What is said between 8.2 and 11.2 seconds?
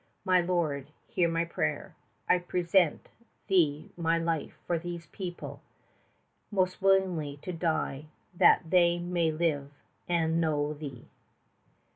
that they may live and know Thee.